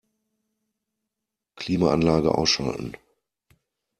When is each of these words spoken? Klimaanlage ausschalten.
Klimaanlage 1.55 2.29
ausschalten. 2.33 2.97